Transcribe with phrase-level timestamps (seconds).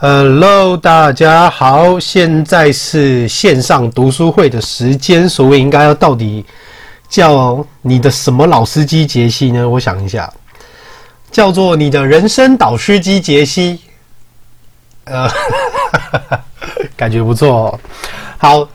[0.00, 5.28] Hello，大家好，现在是线上读书会的时间。
[5.28, 6.46] 所谓应该要到底
[7.08, 9.68] 叫你的什么老司机杰西呢？
[9.68, 10.32] 我想一下，
[11.32, 13.80] 叫做你的人生导师机杰西。
[15.06, 15.28] 呃，
[16.96, 17.80] 感觉不错哦。
[18.38, 18.68] 好，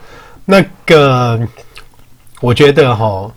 [0.43, 1.39] 那个
[2.41, 3.31] 我觉得齁，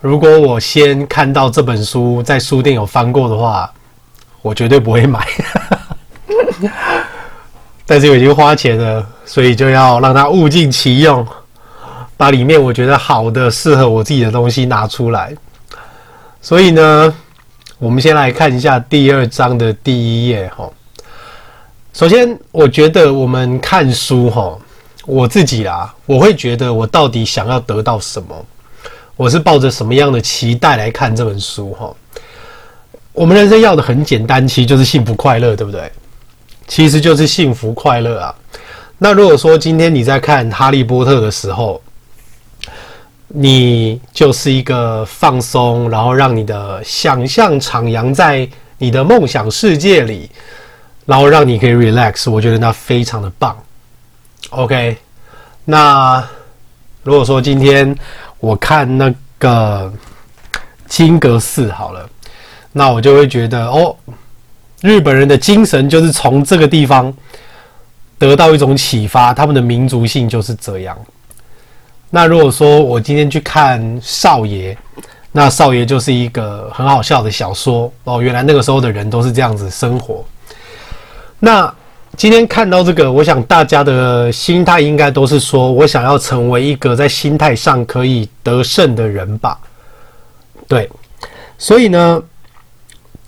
[0.00, 3.68] 如果我先看到这本书在书店有翻过的话，
[4.40, 5.26] 我绝对不会买。
[7.86, 11.26] 但是我已经花钱了，所以就要让它物尽其用，
[12.16, 15.34] 把里面我觉得好的、适合我自己的东西拿出来。
[16.40, 17.14] 所以呢，
[17.78, 20.68] 我们先来看一下第二章的第一页哈。
[21.92, 24.56] 首先，我觉得我们看书哈，
[25.04, 28.46] 我自己啦，我会觉得我到底想要得到什么？
[29.16, 31.94] 我是抱着什么样的期待来看这本书哈？
[33.12, 35.92] 我们人生要的很简单，其实就是幸福快乐，对不对？
[36.66, 38.34] 其实就是幸福快乐啊。
[38.98, 41.82] 那如果说今天你在看《哈利波特》的时候，
[43.26, 50.30] 你就是一个放松，然后让你的想象徜徉在你的梦想世界里，
[51.04, 53.56] 然后让你可以 relax，我觉得那非常的棒。
[54.50, 54.96] OK，
[55.64, 56.22] 那
[57.02, 57.96] 如果说今天
[58.38, 59.92] 我看那个
[60.86, 62.08] 金阁寺好了，
[62.70, 63.96] 那我就会觉得哦。
[64.82, 67.12] 日本人的精神就是从这个地方
[68.18, 70.98] 得到一种启发，他们的民族性就是这样。
[72.10, 74.76] 那如果说我今天去看少爷，
[75.30, 78.20] 那少爷就是一个很好笑的小说哦。
[78.20, 80.24] 原来那个时候的人都是这样子生活。
[81.38, 81.72] 那
[82.16, 89.56] 今天看到这个，我想大家的心态应该都是说我想要成为一个在心态上可以得胜的人吧？
[90.66, 90.90] 对，
[91.56, 92.20] 所以呢。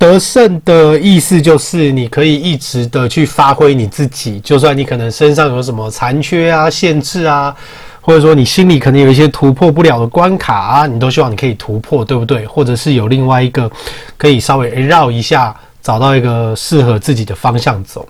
[0.05, 7.57] 得胜的意思就是你可以一直的去发挥你自己，就算你可能身上有什么残缺啊、限制啊，
[8.03, 12.45] 或者说你心里可能有一些突破不了的关卡啊，你都希望你可以突破，对不对？
[12.45, 13.71] 或者是有另外一个
[14.19, 18.07] 可以稍微绕一下，找到一个适合自己的方向走。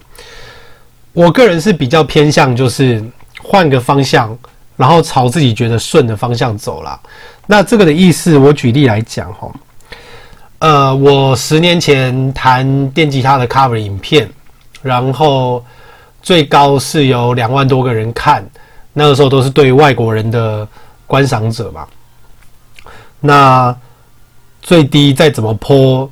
[1.12, 3.02] 我个人是比较偏向就是
[3.40, 4.36] 换个方向，
[4.76, 6.98] 然后朝自己觉得顺的方向走啦。
[7.46, 9.48] 那这个的意思，我举例来讲哈。
[10.64, 14.26] 呃，我十年前弹电吉他的 cover 影片，
[14.80, 15.62] 然后
[16.22, 18.42] 最高是有两万多个人看，
[18.94, 20.66] 那个时候都是对外国人的
[21.06, 21.86] 观赏者嘛。
[23.20, 23.76] 那
[24.62, 26.10] 最低再怎么泼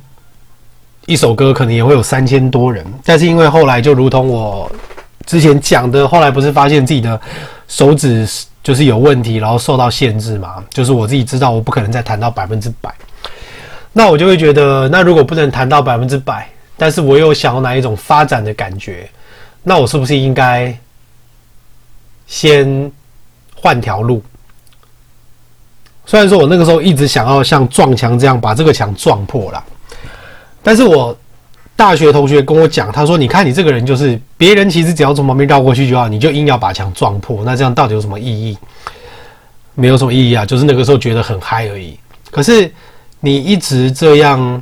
[1.07, 2.85] 一首歌，可能也会有三千多人。
[3.03, 4.71] 但是因为后来就如同我
[5.25, 7.19] 之前讲的，后来不是发现自己的
[7.67, 8.29] 手指
[8.61, 12.93] 就是有问题，然后受到限制嘛，就是我自己知道我不可能再弹到百分之百。
[13.95, 19.07] 那我就会觉得，那如果不能谈到百分之百，但是我又想要哪一种发展的感觉，
[19.61, 20.75] 那我是不是应该
[22.25, 22.91] 先
[23.55, 24.23] 换条路？
[26.07, 29.63] 虽然说我那个时候一直想要像撞墙这样把这个墙撞破了，
[30.63, 31.15] 但是我
[31.75, 38.57] 大学同学跟我讲，他说：“你看你这个人就是别人其实只要从旁边绕过去就好，你就硬要把墙撞破，那这样到底有什么意义？
[39.75, 41.99] 没有什么意义啊，就是那个时候觉得很嗨而已。
[42.31, 42.71] 可是。”
[43.25, 44.61] 你一直这样，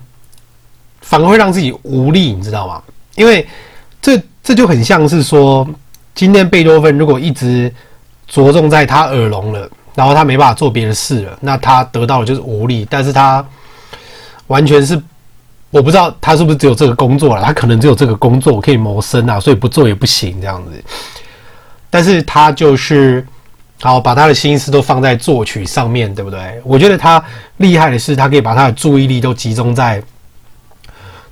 [1.02, 2.80] 反而会让自己无力，你知道吗？
[3.16, 3.48] 因为
[4.00, 5.68] 这这就很像是说，
[6.14, 7.74] 今天贝多芬如果一直
[8.28, 12.86] 着重在他耳聋了，然后他没办法做别的事了，那他得到的就是无力。
[12.88, 13.44] 但是他
[14.46, 15.02] 完全是，
[15.72, 20.84] 我不知道他是不是只有这个工作了，他可能只有这个工作可以谋生啊，所以不做也不行这样子。
[21.90, 23.26] 但是他就是。
[23.84, 26.62] 好，把他的心思都放在作曲上面，对不对？
[26.64, 27.24] 我觉得他
[27.58, 30.02] 厉害的是，他可以把他的注意力都集中在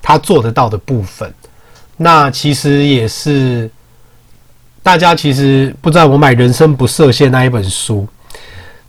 [0.02, 1.32] 他做得到的部分。
[1.96, 3.70] 那其实也是
[4.82, 8.08] 大家其实不知道，我买《人生不设限》那一本书，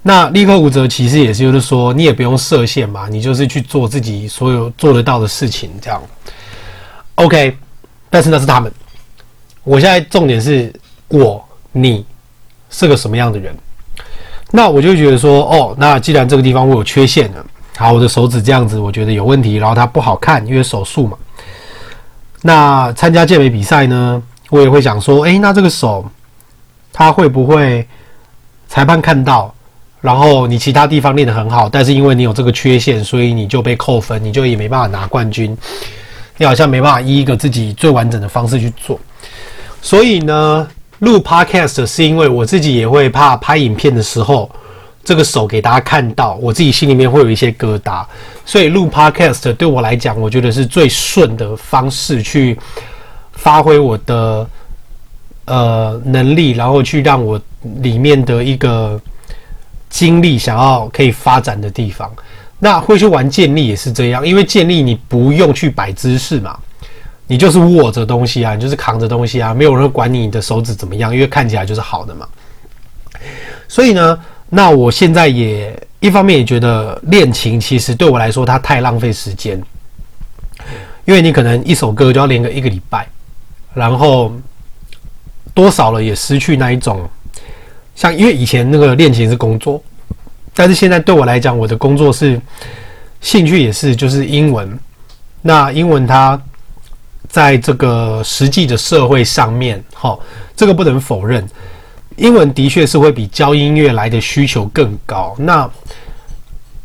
[0.00, 6.02] 那立刻无责其实也是就是说，你也不用设限嘛，你就是去做自己所有做得到的事情，这样。
[7.16, 7.54] OK，
[8.08, 8.72] 但是那是他们。
[9.64, 10.72] 我现在重点是
[11.08, 12.06] 我你。
[12.70, 13.54] 是个什么样的人？
[14.52, 17.46] 那我就觉得说，哦，那既然这个地方我有缺陷了，
[17.76, 21.16] 好，我的手指这样子，我觉得有问题，然后它不好看，因为手术嘛。
[22.42, 26.04] 那参加健美比赛呢，我也会想说，诶，那这个手，
[26.92, 27.86] 他会不会
[28.66, 29.54] 裁判看到，
[30.00, 35.56] 然后你其他地方练得很好，但是因为你有这个缺陷，所以你就被扣分，你就也没办法拿冠军，
[36.38, 38.98] 你好像没办法以一个自己最完整的方式去做，
[39.80, 40.66] 所以呢。
[41.00, 44.50] 录 Podcast 是因为我自己也会怕拍影片的时候，
[45.02, 48.04] 这个手给大家看到，我自己心里面会有一些疙瘩，
[48.44, 52.58] 所以录 Podcast 对我来讲，我觉得是最顺的方式去
[53.32, 54.46] 发挥我的
[55.46, 57.40] 呃能力，然后去让我
[57.80, 59.00] 里面的一个
[59.88, 62.10] 精力想要可以发展的地方。
[62.58, 66.58] 那会去玩建立也是这样，因为建立你不用去摆姿势嘛，
[67.30, 72.26] 你就是握着东西啊，你就是扛着东西啊，没有人管你的手指怎么样，因为看起来就是好的嘛。
[73.68, 74.18] 所以呢，
[74.48, 79.62] 那我现在也一方面也觉得练琴其实对我来说它太浪费时间，
[81.04, 83.06] 因为你可能一首歌就要练个一个礼拜，
[83.74, 84.32] 然后
[85.54, 87.08] 多少了也失去那一种，
[87.94, 89.80] 像因为以前那个练琴是工作。
[90.52, 92.40] 但是现在对我来讲，我的工作是
[93.20, 94.76] 兴趣，也是就是英文。
[95.42, 96.38] 那英文它
[97.30, 100.18] 在这个实际的社会上面，哈，
[100.56, 101.46] 这个不能否认，
[102.16, 105.34] 英文的确是会比教音乐来的需求更高。
[105.38, 105.70] 那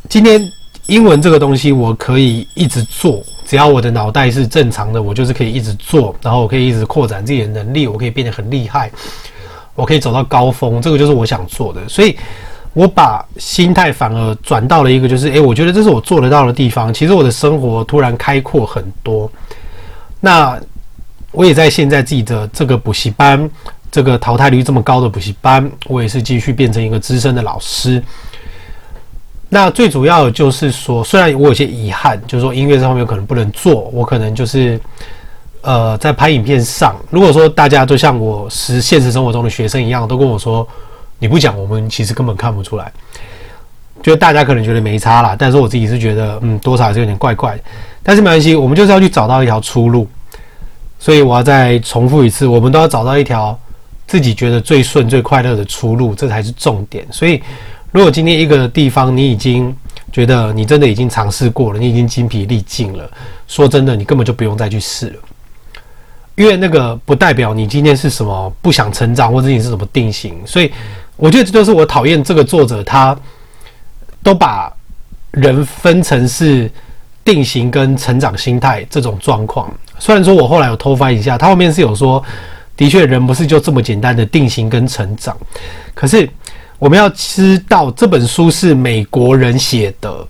[0.07, 0.41] 今天
[0.85, 8.91] 英文这个东西，我可以一直做，只要我的脑袋是正常的，我就是可以一直做，然后我可以一直扩展自己的能力，我可以变得很厉害，
[9.73, 12.15] 我可以走到高峰，这个就是我想做的，所以。
[12.75, 16.93] 我把心态反而转到了一个，就是，诶，我觉得这是我做得到的地方。
[16.93, 19.31] 其实我的生活突然开阔很多。
[20.25, 20.59] 那
[21.31, 23.47] 我也在现在自己的这个补习班，
[23.91, 28.01] 这个淘汰率这么高的补习班，我也是继续变成一个资深的老师。
[29.49, 34.79] 那最主要的就是说，虽然我有些遗憾，就是说音乐这方面可能不能做，我可能就是，
[35.61, 40.67] 呃，在拍影片上，如果说大家都像我实现实生活中的学生一样，都跟我说。
[41.17, 42.91] 你不讲，我们其实根本看不出来。
[44.05, 47.59] 就大家可能觉得没差啦，但是我自己是觉得，嗯，多少还是有点怪怪。
[48.03, 50.07] 但是没关系，我们就是要去找到一条出路。
[50.99, 53.59] 所以我要再重复一次，我们都要找到一条
[54.05, 57.03] 自己觉得最顺、最快乐的出路，这才是重点。
[57.09, 57.41] 所以，
[57.91, 59.75] 如果今天一个地方你已经
[60.11, 63.09] 觉得你真的已经尝试过了，你已经精疲力尽了，
[63.47, 65.15] 说真的，你根本就不用再去试了。
[66.35, 70.71] 因为那个不代表你今天是什么不想成长，或者你是什么定型，所以。
[71.17, 73.17] 我觉得这就是我讨厌这个作者，他
[74.25, 74.73] 都把
[75.29, 76.69] 人分成是
[77.23, 79.71] 定型跟成长心态这种状况。
[79.99, 82.21] 虽然说我后来有偷翻一下，他后面是有说，
[82.75, 85.37] 的确人不是就这么简单的定型跟成长。
[85.93, 86.27] 可是
[86.79, 90.27] 我们要知道，这本书是美国人写的，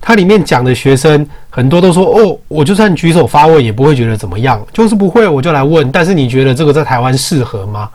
[0.00, 7.90] 它里面讲的学生很多都说：“哦，我就算举手发问也不会觉得怎么样，就是不会我就来问。”但是你觉得这个在台湾适合吗？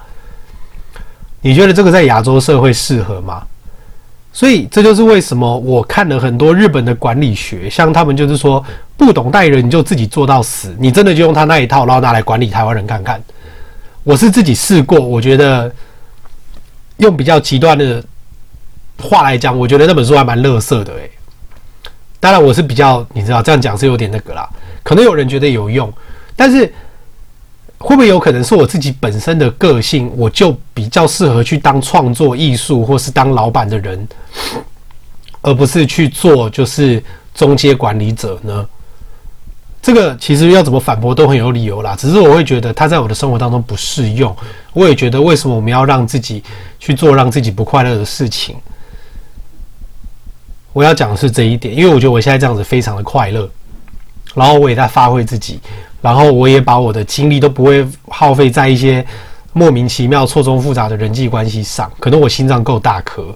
[1.41, 3.41] 你觉得这个在亚洲社会适合吗？
[4.31, 8.63] 所以这就是为什么我看了很多日本的管理学，像他们就是说
[8.95, 13.21] 不懂带人你就自己做到死，你真的就用他那一套，然后拿来管理台湾人看看。
[14.03, 15.71] 我是自己试过，我觉得
[16.97, 18.03] 用比较极端的
[19.01, 21.11] 话来讲，我觉得那本书还蛮乐色的诶。
[22.19, 24.47] 当然我是比较，你知道这样讲是有点那个啦，
[24.83, 25.91] 可能有人觉得有用，
[26.35, 26.71] 但是。
[27.79, 34.07] 会不会有可能是我自己本身的个性，我就比较适合去当创作艺术或是当老板的人，
[35.41, 37.01] 而不是去做就是
[37.33, 38.67] 中介管理者呢？
[39.81, 41.95] 这个其实要怎么反驳都很有理由啦。
[41.95, 44.35] 只是我会觉得他在我的生活当中不适用。
[44.73, 46.43] 我也觉得为什么我们要让自己
[46.79, 48.57] 去做让自己不快乐的事情？
[50.73, 53.49] 我要讲的是这一点，因为我觉得我现在这样子非常的快乐，
[54.35, 55.61] 然后我也在发挥自己。
[56.01, 59.05] 然后我也把我的精力都不会耗费在一些
[59.51, 61.91] 莫名其妙、错综复杂的人际关系上。
[61.99, 63.35] 可能我心脏够大颗，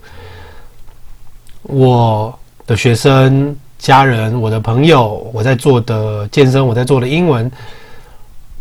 [1.64, 2.34] 我
[2.66, 7.52] 的学生、家人、我的朋友，我在做的健身，我在做的英文，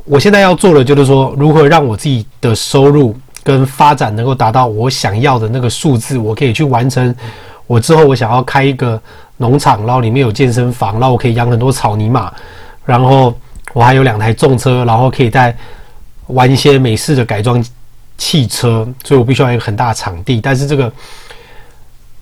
[0.04, 7.14] 我现在要做的就是说，如何让我自己的收入跟发展能够达到我想要的那个数字，我可以去完成
[7.68, 9.00] 我之后我想要开一个
[9.36, 12.32] 农场，然后里面有健身房，然后我可以养很多草泥马，
[12.84, 13.32] 然后。
[13.72, 15.56] 我还有两台重车，然后可以再
[16.26, 17.64] 玩一些美式的改装
[18.16, 20.40] 汽车，所以我必须要有一个很大的场地。
[20.40, 20.92] 但是这个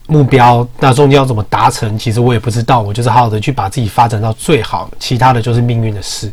[0.06, 2.80] 目标，那中间要怎么达成，其实我也不知道。
[2.80, 6.32] 我就是好好的去把自己发展到最好，其他的就是命运的事。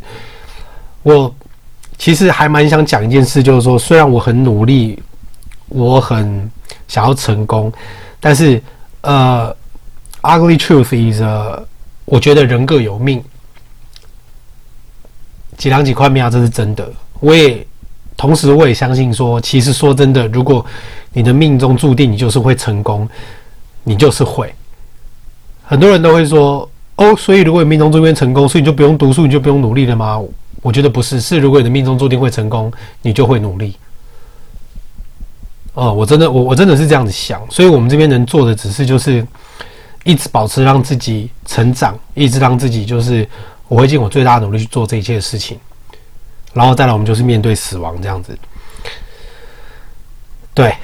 [1.02, 1.32] 我
[1.96, 5.00] 其实还蛮想讲一件事，就是说，虽然我很努力，
[5.68, 6.50] 我很
[6.86, 7.72] 想要成功，
[8.20, 8.60] 但是
[9.00, 9.54] 呃
[10.22, 11.22] ，ugly truth is，
[12.04, 13.22] 我觉得人各有命。
[15.58, 16.88] 几两几块命啊，这是真的。
[17.18, 17.66] 我也
[18.16, 20.64] 同时，我也相信说，其实说真的，如果
[21.12, 23.06] 你的命中注定你就是会成功，
[23.82, 24.54] 你就是会。
[25.64, 30.18] 很多人都会说，哦，所以如果你命中注定成功，所以你就不用读书，你就不用努力了吗？
[30.62, 32.72] 我觉得不是，是如果你的命中注定会成功，
[33.02, 33.74] 你就会努力。
[35.74, 37.40] 哦，我真的，我我真的是这样子想。
[37.50, 39.26] 所以我们这边能做的，只是就是
[40.04, 43.28] 一直保持让自己成长，一直让自己就是。
[43.68, 45.60] 我会尽我最大的努力去做这一切事情。
[46.54, 48.36] 然后再来我们就是面对死亡这样子。
[50.54, 50.74] 对，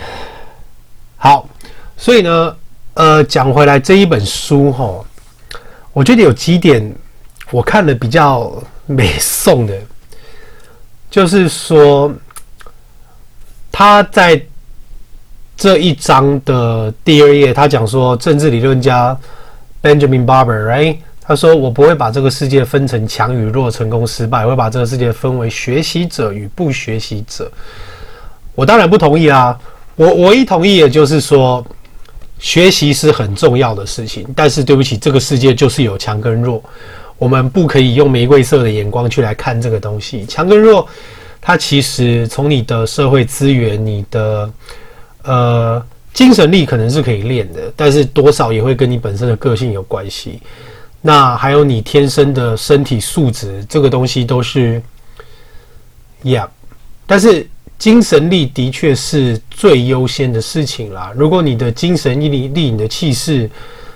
[1.17, 1.49] 好，
[1.97, 2.57] 所以呢，
[2.93, 5.05] 呃，讲回来这一本书哈，
[5.93, 6.95] 我觉得有几点
[7.51, 8.53] 我看了比较
[8.87, 9.77] 美颂的，
[11.11, 12.13] 就是说
[13.73, 14.41] 他在
[15.57, 19.19] 这一章的第二页，他讲说政治理论家
[19.83, 20.99] Benjamin Barber，right？
[21.27, 27.51] 他说我不会把这个世界分成强与弱、成功失败，我会把这个世界分为学习者与不学习者。
[28.55, 29.59] 我当然不同意啊，
[29.97, 31.65] 我我一同意，也就是说，
[32.39, 34.27] 学习是很重要的事情。
[34.37, 36.63] 但是对不起，这个世界就是有强跟弱，
[37.17, 40.27] 我们不可以用玫瑰色的眼光去来看这个东西。
[40.27, 40.87] 强跟弱，
[41.41, 44.53] 它其实从你的社会资源、你的
[45.23, 50.39] 呃精神力可能是可以练的，但是多少也会跟你本身的个性有关系。
[51.07, 54.81] 那还有你天生的身体素质，这个东西都是
[56.23, 56.49] ，Yeah，
[57.07, 57.47] 但是。
[57.77, 61.13] 精神力的确是最优先的事情啦。
[61.15, 63.51] 如果你的精神力、力你的气势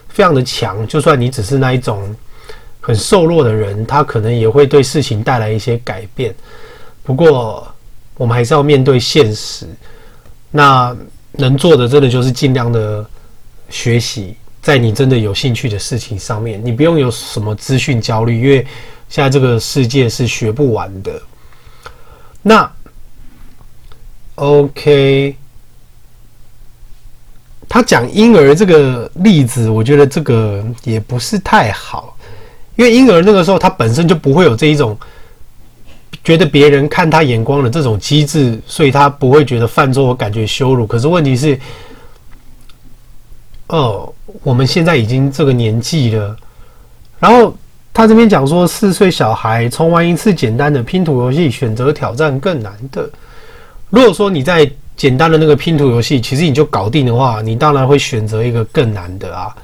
[0.08, 2.14] 非常的强，就算你只是那一种
[2.80, 6.34] 很瘦弱的人，他可能也会对事情带来一些改变。
[7.04, 7.66] 不过，
[8.16, 9.66] 我们还是要面对现实。
[10.50, 10.94] 那
[11.32, 13.08] 能做的，真的就是尽量的
[13.70, 14.34] 学习，
[14.68, 18.66] 在你真的有兴趣的事情上面，你不用有什么资讯焦虑，因为
[19.08, 21.22] 现在这个世界是学不完的。
[22.42, 22.70] 那。
[24.34, 25.34] OK，
[27.66, 32.14] 他讲婴儿这个例子，我觉得这个也不是太好，
[32.76, 34.96] 因为婴儿那个时候他本身就不会有这一种
[36.22, 40.86] 觉得别人看他眼光的这种机制，所以他不会觉得犯错，我感觉羞辱。
[40.86, 41.58] 可是问题是，
[43.66, 46.36] 哦，我们现在已经这个年纪了，
[47.18, 47.56] 然后
[47.92, 53.08] 他这边讲说，四岁小孩从玩一次简单的拼图游戏，选择挑战更难的。
[53.90, 59.54] 如果说你在简单的那个拼图游戏，其实你就搞定的话，你当然会选择一个更难的啊。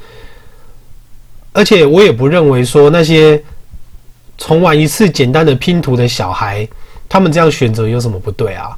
[1.53, 3.41] 而且我也不认为说那些
[4.39, 6.67] 重玩一次简单的拼图的小孩，
[7.09, 8.77] 他们这样选择有什么不对啊？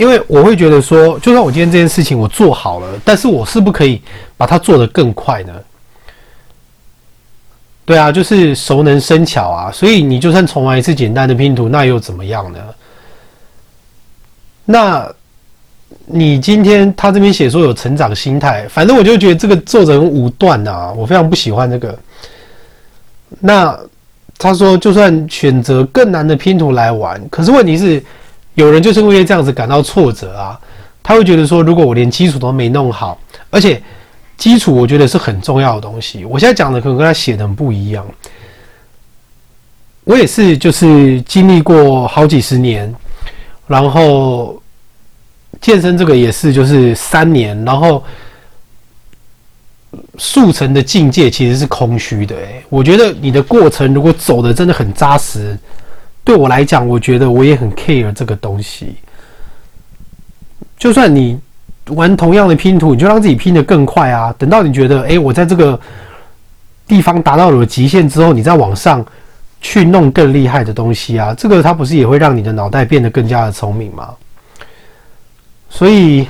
[0.00, 4.00] 因为我会觉得说，就算我今天这件事情我做好了，但是我是不可以
[4.34, 5.52] 把它做得更快呢？
[7.84, 9.70] 对啊，就是熟能生巧啊。
[9.70, 12.58] 所以你就算重玩一次简单的拼图，那又怎么样呢？
[14.64, 15.06] 那，
[16.06, 21.98] 你今天他这边写说有成长心态，反正我就觉得这个作者很武断啊，我非常不喜欢这个。
[23.38, 23.78] 那
[24.38, 28.02] 他说，就算选择更难的拼图来玩，可是问题是，
[28.54, 30.60] 有人就是因为这样子感到挫折啊，
[31.02, 33.18] 他会觉得说，如果我连基础都没弄好，
[33.50, 33.82] 而且
[34.36, 36.24] 基础我觉得是很重要的东西。
[36.24, 38.06] 我现在讲的可能跟他写的很不一样，
[40.04, 42.94] 我也是就是经历过好几十年，
[43.66, 44.56] 然后。
[45.60, 48.02] 健身这个也是，就是三年，然后
[50.16, 52.34] 速成的境界其实是空虚的。
[52.34, 55.58] 诶，我觉得你的过程如果走得真的很扎实，
[56.24, 58.94] 对我来讲，我觉得我也很 care 这个东西。
[60.78, 61.38] 就算你
[61.88, 64.34] 玩同样的拼图，你就让自己拼得更快啊！
[64.38, 65.78] 等到你觉得，诶，我在这个
[66.86, 69.04] 地方达到了极限之后，你再往上
[69.60, 71.34] 去弄更厉害的东西啊！
[71.36, 74.10] 这个它不是也会让你的脑袋变得更加的聪明吗？
[75.68, 76.26] 所以，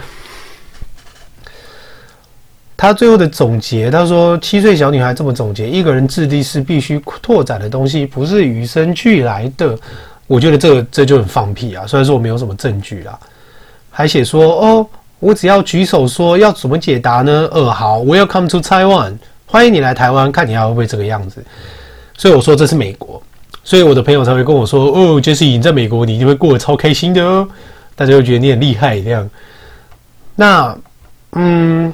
[2.80, 9.78] 他最后的总结，他说：“七岁小女孩这么总结，一个人智力是必须拓展的东西，不是与生俱来的。”
[10.26, 11.86] 我觉得这这就很放屁啊！
[11.86, 13.18] 虽然说我没有什么证据啦，
[13.90, 14.86] 还写说：“哦，
[15.18, 21.44] 我只要举手说要怎么解答呢？”呃，好，Welcome to Taiwan，欢迎你来台湾，看你还会不会这个样子。
[22.16, 23.22] 所以我说这是美国，
[23.62, 27.46] 所以我的朋友才会跟我说：“哦，杰西，你在美国，你一定会过得超开心的哦。”
[27.94, 29.28] 大家会觉得你很厉害这样，
[30.34, 30.74] 那
[31.32, 31.92] 嗯，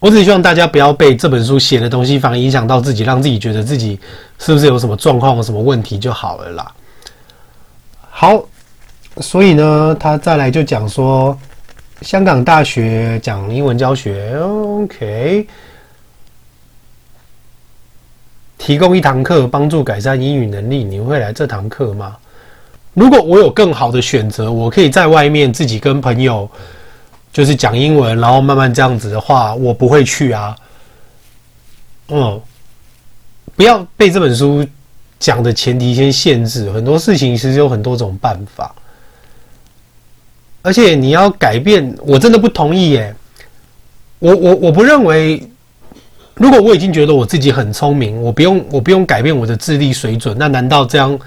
[0.00, 4.00] 我只希望大家不要被这本书写的东西反而影响到自己，让自己觉得自己
[4.38, 6.72] 是不是有什么状况、有什么问题就好了啦。
[8.10, 8.42] 好，
[9.18, 11.38] 所以呢，他再来就讲说，
[12.00, 15.46] 香港大学讲英文教学，OK，
[18.56, 22.16] 提供一堂课帮助改善英语能力，你会来这堂课吗？
[22.94, 26.48] 如果我有更好的选择，我可以在外面自己跟朋友
[27.32, 30.56] 就是讲英文，然后慢慢这样子的话，我不会去啊。
[32.08, 32.40] 嗯，
[33.54, 34.66] 不要被这本书
[35.18, 38.74] 讲的前提先限制，很多事情其实有很多种办法。
[40.62, 43.14] 而且你要改变，我真的不同意耶。
[44.18, 45.42] 我我我不认为，
[46.34, 51.18] 如果我已经觉得我自己很聪明，我不用我不用改变我的智力水准，那难道这样？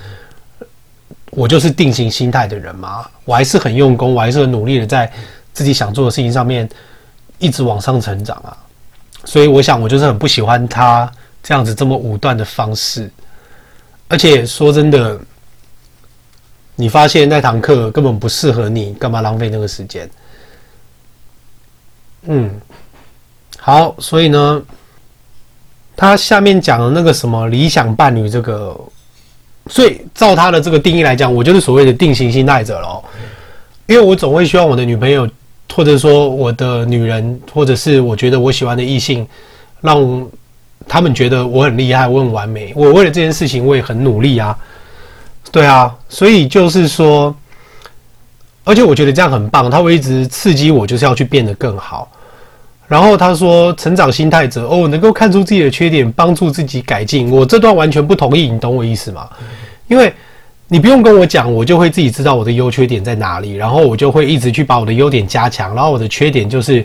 [1.31, 3.07] 我就是定型心态的人吗？
[3.25, 5.11] 我还是很用功，我还是很努力的在
[5.53, 6.67] 自己想做的事情上面
[7.37, 8.57] 一直往上成长啊。
[9.25, 11.09] 所以我想，我就是很不喜欢他
[11.41, 13.09] 这样子这么武断的方式。
[14.09, 15.19] 而且说真的，
[16.75, 20.09] 你发现那堂课根本不适合你，干嘛浪费那个时间？
[22.23, 22.59] 嗯，
[23.57, 24.61] 好，所以呢，
[25.95, 28.79] 他下面讲的那个什么理想伴侣这个。
[29.67, 33.01] 所以，照他的这个定义来讲，我就是所谓的定型心态者喽。
[33.85, 35.25] 因为我总会希望我的女朋友，
[35.71, 39.27] 或者说我的女人，或者是我觉得我喜欢的异性，
[39.81, 40.27] 让
[40.87, 42.71] 他们觉得我很厉害，我很完美。
[42.75, 44.57] 我为了这件事情，我也很努力啊。
[45.51, 47.35] 对啊，所以就是说，
[48.63, 52.09] 而且我觉得这样很棒，他会一直刺激我，就是要去变得更好。
[52.87, 57.31] 然后他说，成长心态者哦，能够看出自己的缺点，帮助自己改进。
[57.31, 59.27] 我这段完全不同意，你懂我意思吗？
[59.87, 60.13] 因为
[60.73, 65.75] 你不用跟我讲，我就会自己知道我的优缺点在哪里，然后我就会一直去把我的优点加强。
[65.75, 66.83] 然后我的缺点就是，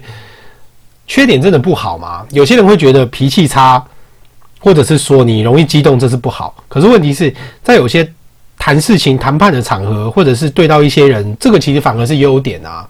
[1.07, 2.27] 缺点真的不好吗？
[2.31, 3.83] 有些人会觉得脾气差，
[4.59, 6.55] 或者是说你容易激动，这是不好。
[6.69, 8.07] 可是问题是在有些
[8.59, 12.87] 谈事情、谈判的场合，或者是对到一些人，这个其实反而是优点啊。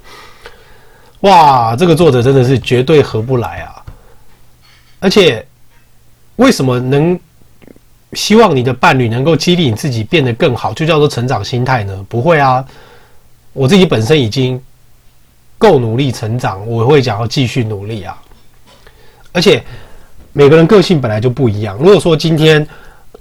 [1.21, 3.71] 哇，这个作者真的是绝对合不来啊！
[4.99, 5.47] 而且，
[6.35, 7.17] 为什么能
[8.15, 12.07] 希望你的伴侣能够激励你自己变得更好，就叫做成长心态呢？
[12.09, 12.65] 不会啊，
[13.53, 14.61] 我自己本身已经
[15.59, 18.17] 够努力成长，我会想要继续努力啊！
[19.33, 19.63] 而且，
[20.33, 21.77] 每个人个性本来就不一样。
[21.79, 22.67] 如果说今天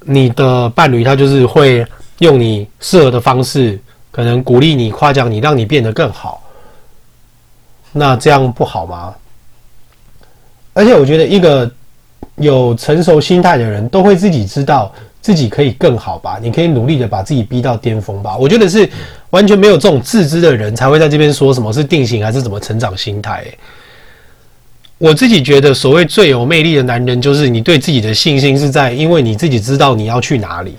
[0.02, 1.86] 你的伴侣他就是会
[2.18, 3.78] 用你适合的方式，
[4.10, 6.42] 可能鼓励你、夸奖你，让你变得更好。
[7.92, 9.14] 那这样不好吗？
[10.72, 11.70] 而且我觉得一个
[12.38, 16.38] 有成熟心态的人都会自己知道自己可以更好吧？
[16.40, 18.36] 你可以努力的把自己逼到巅峰吧？
[18.36, 18.88] 我觉得是
[19.30, 23.44] 完全没有这种自知的人才会在这边说什么是定型还是怎么成长心态。
[24.96, 30.76] 我自己觉得所谓最有魅力的男人，就是你对自己的信心是在，因为你自己知道你要去哪里。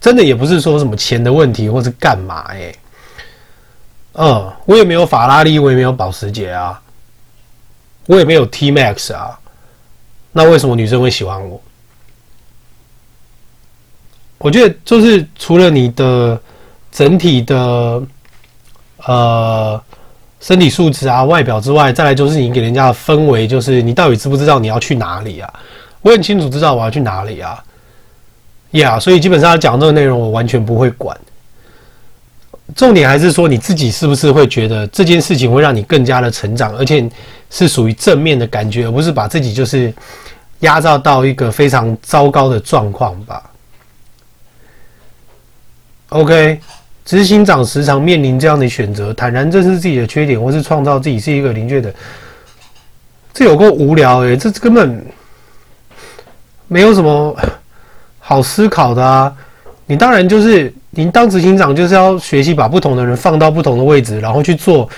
[0.00, 2.74] 真的也不是说什么钱的问题或是干嘛诶。
[4.14, 6.80] 嗯，我也没有法拉利，我也没有保时捷啊，
[8.06, 9.38] 我也没有 T Max 啊，
[10.38, 11.60] 那为什么女生会喜欢我？
[14.38, 16.40] 我觉得就是除了你的
[16.92, 18.00] 整体的
[18.98, 19.82] 呃
[20.38, 25.52] 身体素质啊、外表之外，再来就是你给人家的氛围，就是你到底知不知道你要去哪里啊？
[26.02, 27.60] 我很清楚知道我要去哪里啊，
[28.70, 31.18] 呀、yeah，所以基本上讲这个内容，我完全不会管。
[32.76, 37.10] 重点还是说你自己是不是会觉得这件事情会让你更加的成长，而且
[37.50, 39.92] 是属于正面的感觉，而不是把自己就是
[40.60, 43.42] 压榨到一个非常糟糕的状况吧
[46.10, 46.60] ？OK，
[47.04, 51.94] 执行长时常面临这样的选择，坦然正视自己的缺点，或是创造自己是一个明确的，
[53.32, 55.04] 这有够无聊诶，这根本
[56.66, 57.36] 没有什么
[58.18, 59.32] 好思考的啊！
[59.86, 60.72] 你当然就是。
[60.90, 64.88] 您当执行长就是要学习把不同的人放到不同的位置，然后去做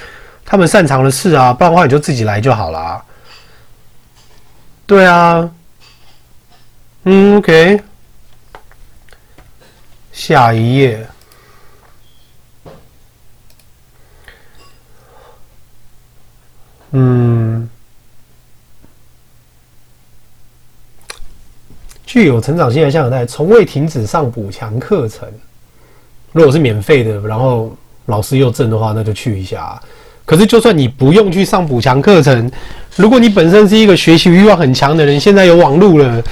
[0.50, 3.04] 他们擅长的事啊，不然的话你就自己来就好了。
[4.84, 5.48] 对啊，
[7.04, 7.80] 嗯，OK，
[10.10, 11.06] 下一页，
[16.90, 17.70] 嗯，
[22.04, 25.32] 具有成长性的向阳带，从未停止上补强课程。
[26.32, 27.72] 如果是免费的，然后
[28.06, 29.80] 老师又正的话，那就去一下。
[30.30, 32.48] 可是，就算你不用去上补强课程，
[32.94, 36.22] 如果你本身是一个学习欲望很强的人，现在有网络了，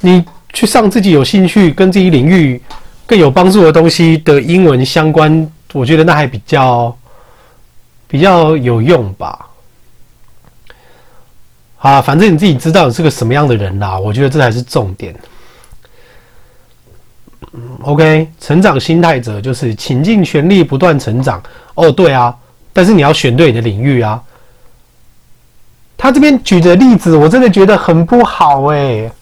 [0.00, 2.60] 你去上自己有兴趣、跟自己领域
[3.06, 6.98] 更有帮助的东西的英文相关，我觉得那还比较
[8.08, 9.46] 比较有用吧。
[11.78, 15.14] 啊，反正你自己知道你是个什么样的人啦，我觉得这才是重点。
[17.82, 21.40] OK，成长心态者就是倾尽全力不断成长。
[21.76, 22.36] 哦，对啊，
[22.72, 24.22] 但是你要选对你的领域啊。
[25.96, 29.12] 他这边举的例子，我真的觉得很不好哎。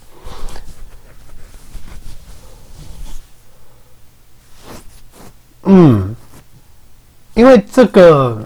[5.65, 6.15] 嗯，
[7.35, 8.45] 因为这个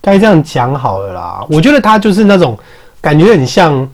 [0.00, 1.46] 该这样讲好了啦。
[1.48, 2.58] 我觉得他就是那种
[3.00, 3.88] 感觉很像，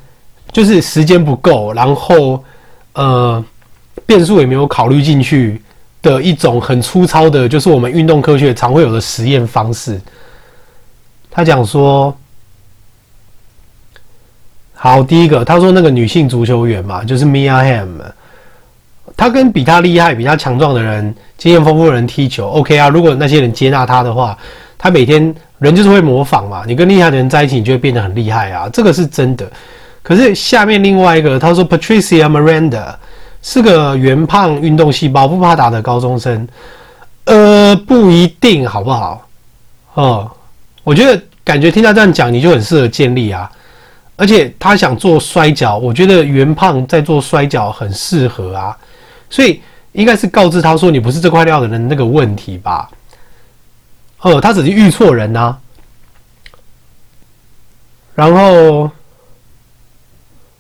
[0.53, 2.45] 就是时间不够，然后
[2.95, 3.45] 呃。
[4.05, 5.61] 变数也没有考虑进去
[6.07, 10.01] 的一种很粗糙的，就是我们运动科学常会有的实验方式。
[11.29, 12.17] 他讲说，
[14.73, 18.01] 好，第一个，他说那个女性足球员嘛，就是 Mia Hamm，
[19.17, 22.89] 他跟比他厉害、比他强壮的人、经验丰富的人踢球，OK 啊。
[22.89, 24.39] 如果那些人接纳他的话，
[24.79, 26.63] 他每天人就是会模仿嘛。
[26.67, 29.51] 你跟厉害的人在一起，你就会变得很厉害啊，这个是真的。
[30.03, 32.95] 可是下面另外一个，他说 Patricia Miranda
[33.49, 36.49] 是个圆胖、运动细胞、不怕打的高中生，
[37.27, 39.25] 呃，不一定好不好？
[39.95, 40.29] 哦，
[40.83, 43.49] 我觉得感觉听他这样讲，你就很适合健力啊。
[44.17, 48.77] 而且他想做摔角，我觉得圆胖在做摔角很适合啊，
[49.31, 52.91] 所以应该是告知他说，你不是这块料的人那个问题吧？
[54.23, 55.59] 哦，他只是遇错人呐、啊。
[58.17, 58.91] 然后，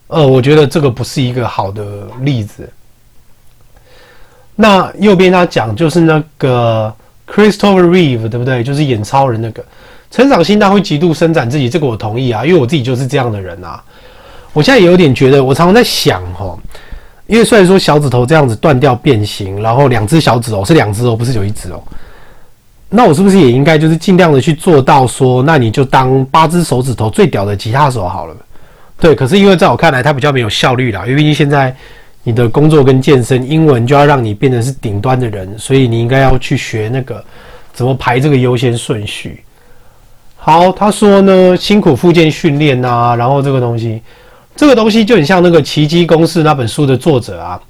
[0.08, 2.68] 呃，我觉得这个不是一个好的例子。
[4.54, 6.92] 那右边他讲就是那个
[7.26, 8.62] Christopher Reeve，对不对？
[8.62, 9.64] 就是演超人那个。
[10.10, 13.82] 成长心态会极度伸展自己，这个我同意啊，因为我自己就是这样的人啊。
[14.52, 16.58] 我现在也有点觉得，我常常在想哦，
[17.26, 21.82] 因为虽然说小指头这样子断掉变形，然后两只小指哦是两只哦，不是有一只哦。
[22.88, 28.36] 那我是不是也应该就是尽量的去做到说，那你就当八只手指头最屌的吉他手好了。
[28.98, 31.74] 对，可是因为在我看来，它比较没有效率啦，因为毕竟现在
[32.22, 37.22] 你的工作跟健身，英文就要让你变成是顶端的人，所以你应该要去学那个
[37.72, 39.42] 怎么排这个优先顺序。
[40.36, 44.00] 好，他说呢，辛苦复健训练呐，然后这个东西，
[44.56, 47.60] 这个东西就很像那个奇迹公式那本书的作者啊，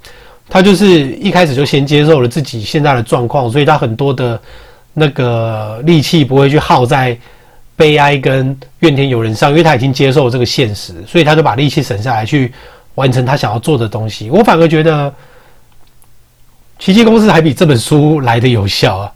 [0.47, 4.39] 他就是一开始就先接受了自己现在的状况，所以他很多的
[4.93, 7.17] 那个力气不会去耗在
[7.77, 12.51] 悲哀跟怨天尤人上，因为他已经接受这个现实，所以他就把力气省下来去
[12.95, 14.29] 完成他想要做的东西。
[14.31, 15.13] 我反而觉得
[16.79, 19.13] 奇迹公司还比这本书来的有效啊。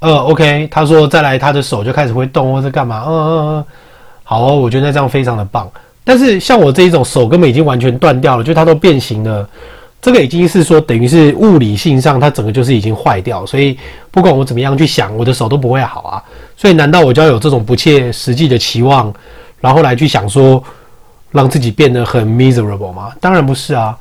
[0.00, 3.04] 呃，OK，他说再来，他的手就开始会动，或者干嘛？
[3.06, 3.64] 嗯嗯嗯，
[4.24, 5.70] 好，我觉得那这样非常的棒。
[6.02, 9.48] 但是像我这一种手根本已经完全断掉了，就它都变形了，
[10.02, 13.78] 这个已经是说等于是物理性上它整个就是已经坏掉，所以
[14.10, 16.24] 不管我怎么样去想，我的手都不会好啊。
[16.56, 19.12] 所以难道我就要有这种不切实际的期望，
[19.60, 20.62] 然后来去想说
[21.30, 23.12] 让自己变得很 miserable 吗？
[23.20, 23.96] 当然不是啊，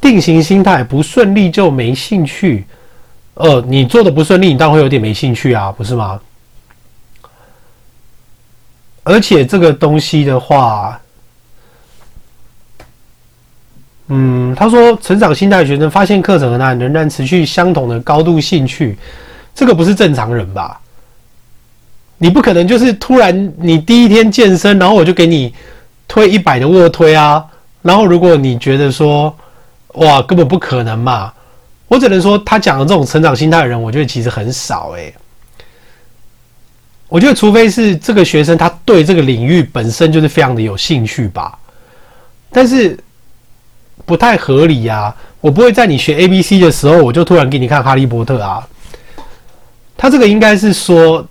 [0.00, 2.64] 定型心态不顺利就没兴趣。
[3.34, 6.18] 呃，你做的不顺利，你当然会有点没兴趣啊，不是吗？
[9.02, 11.00] 而且这个东西的话，
[14.08, 18.96] 嗯，他说成长心态学生发现课程很难，仍然持续相同的高度兴趣，
[19.54, 20.80] 这个不是正常人吧？
[22.18, 25.52] 你不可能就是突然你第一天健身，然后我就给你
[26.08, 27.44] 推一百的卧推啊，
[27.82, 29.36] 然后如果你觉得说，
[29.94, 31.32] 哇，根本不可能嘛。
[31.88, 35.14] 我只能说，他讲的这种成长心态的人，我觉得其实很少诶。
[37.08, 41.56] 我觉得，除非是这个学生他对这个领域本身就是非常的有兴趣吧，
[42.50, 42.98] 但是
[44.04, 45.14] 不太合理呀。
[45.40, 48.66] 我不会在你学 ABC 的时候，我就突然给你看《哈利波特》啊。
[49.96, 51.24] 他这个应该是说，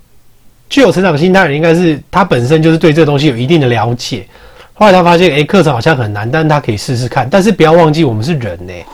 [0.68, 4.26] 具有成长心态的，应该是他本身就是对这东西有一定的了解。
[4.74, 7.28] 后来他发现，诶，课程好像很难，但是他可以试试看。
[7.30, 8.84] 但是不要忘记，我们是人诶。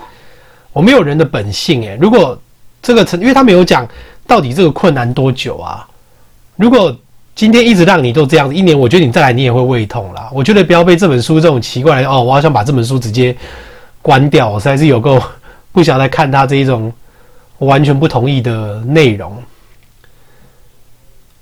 [0.72, 2.38] 我没有人的本性诶，如果
[2.82, 3.86] 这个成，因为他没有讲
[4.26, 5.86] 到底这个困难多久啊。
[6.56, 6.94] 如果
[7.34, 10.28] 今天一直让你都这样子，一年我觉得你再来你也会胃痛啦。
[10.32, 13.36] 我觉得不要被这本书这种奇怪的哦，我好想把这本书直接
[14.00, 15.20] 关掉，我实在是有够
[15.72, 16.92] 不想再看他这一种
[17.58, 19.36] 完全不同意的内容。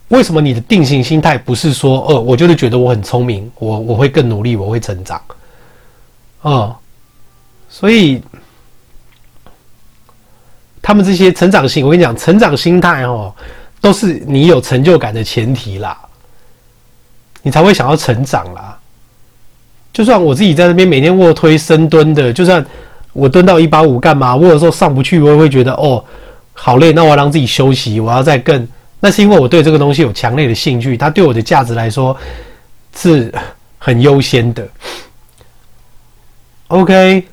[0.08, 5.20] 为什么你的定型心态不是说，呃，我就是觉得我很聪明，我我会更努力，我会成长，
[6.42, 6.76] 哦，
[7.68, 8.22] 所以。
[10.82, 13.32] 他们这些成长性，我跟你讲，成长心态哦，
[13.80, 15.96] 都是你有成就感的前提啦，
[17.42, 18.78] 你才会想要成长啦。
[19.92, 22.64] 就算我自己在那边每天卧推深蹲的，就算
[23.12, 26.04] 我蹲到一八五干嘛，我有时候上不去，我也会觉得哦，
[26.52, 28.68] 好累，那我要让自己休息，我要再更，
[29.00, 32.16] 那是因为我对这个东西有强烈的兴趣，它对我的价值来说
[32.94, 33.34] 是
[33.78, 34.68] 很优先的。
[36.68, 37.24] OK。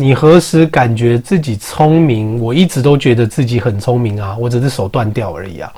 [0.00, 2.40] 你何时感觉自己聪明？
[2.40, 5.72] 我一直都觉得自己很聪明啊，我只是手断掉而已啊。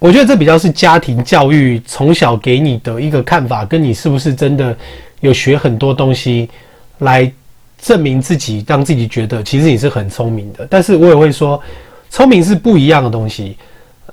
[0.00, 4.76] 我觉得这比较是家庭教育从小给你的一个看法，跟你是不是真的
[5.20, 6.50] 有学很多东西
[6.98, 7.32] 来
[7.80, 10.66] 证明自己，让自己觉得其实你是很聪明的。
[10.68, 11.62] 但是我也会说，
[12.10, 13.56] 聪明是不一样的东西。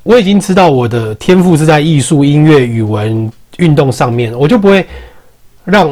[0.03, 4.85] 我已经知道我的天赋是在艺术、音乐、语文、运动上面，我就不会
[5.65, 5.91] 让。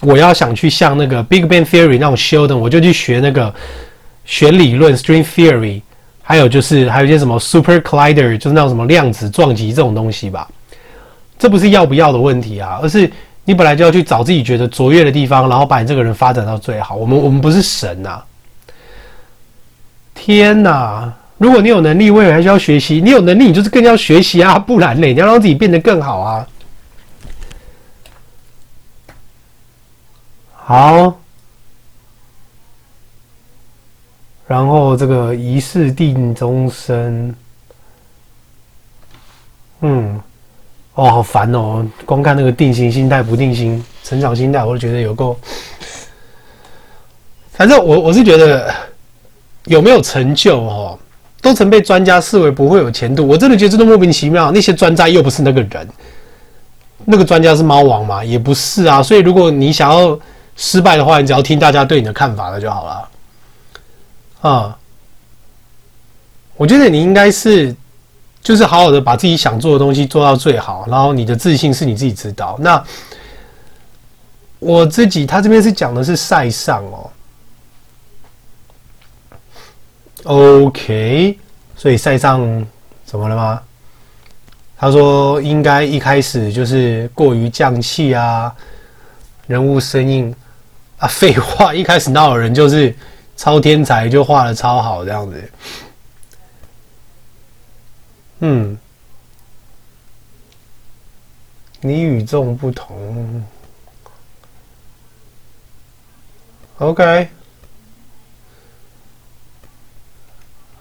[0.00, 3.52] 我要想去像那个 Big Bang Theory 那种 Sheldon，我就去学那个
[4.24, 5.80] 学理论 String Theory，
[6.22, 10.48] 还有就是还有一些什么 Super Collider，就是那种什么量子撞击这种东西吧。
[11.38, 13.10] 这不是要不要的问题啊，而是
[13.44, 16.94] 你本来就要去找自己觉得卓越的地方，然后把你这个人发展到最好。
[16.96, 18.22] 我们我们不是神呐、
[20.14, 21.12] 天哪！
[21.36, 23.00] 如果你有能力，未来还需要学习？
[23.02, 24.56] 你有能力，你就是更要学习啊！
[24.56, 26.46] 不然呢，你要让自己变得更好啊！
[30.66, 31.14] 好，
[34.46, 37.34] 然后这个一世定终身，
[39.80, 40.20] 嗯。
[40.94, 41.84] 哦，好烦哦！
[42.06, 45.36] 光看那个定型心态、不定型成长心态，我就觉得有够。
[47.50, 48.72] 反正我我是觉得
[49.64, 50.96] 有没有成就哦，
[51.42, 53.26] 都曾被专家视为不会有前途。
[53.26, 54.52] 我真的觉得这都莫名其妙。
[54.52, 55.88] 那些专家又不是那个人，
[57.04, 58.24] 那个专家是猫王嘛？
[58.24, 59.02] 也不是啊。
[59.02, 60.16] 所以如果你想要
[60.56, 63.08] 失败的话，你只要听大家对你的看法了就好了。
[64.40, 64.78] 啊，
[66.56, 67.74] 我觉得你应该是。
[68.44, 72.58] 就是好好的把自己想做的东西做到最好，然后你的自信是你自己知道。
[72.60, 72.84] 那
[74.58, 77.10] 我自己，他这边是讲的是赛上哦。
[80.24, 81.38] OK，
[81.74, 82.66] 所以赛上
[83.06, 83.62] 怎么了吗？
[84.76, 88.54] 他说应该一开始就是过于匠气啊，
[89.46, 90.34] 人物生硬
[91.04, 92.96] 啊，废话，一开始哪有人就是
[93.36, 95.52] 超天才就画得超好这样子。
[98.38, 98.78] 嗯，
[101.82, 103.44] 你与众不同。
[106.78, 107.28] OK，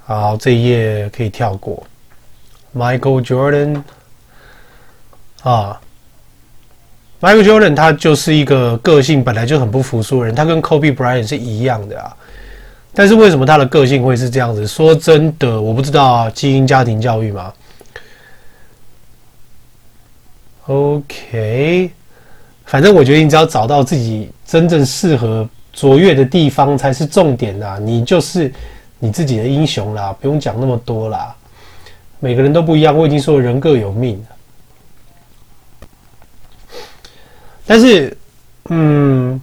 [0.06, 1.86] 好，这一页可以跳过。
[2.74, 3.84] Michael Jordan
[5.44, 5.82] 啊
[7.24, 12.14] ，Michael Jordan 他就是一个个性本来就很不服输的人，他跟 Kobe Bryant 是一样的啊。
[12.94, 14.68] 但是为什么他的个性会是这样子？
[14.68, 17.54] 说真的，我不知道啊，基因家庭教育嘛。
[20.68, 21.90] OK，
[22.66, 27.80] 反正我觉得你只要找到自己真正适合卓越的地方才是重点啦。
[27.82, 28.52] 你就是
[29.00, 31.34] 你自己的英雄啦，不用讲那么多啦。
[32.20, 34.22] 每个人都不一样，我已经说人各有命。
[37.66, 38.16] 但是，
[38.70, 39.40] 嗯。